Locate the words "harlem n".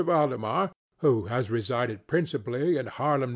2.87-3.29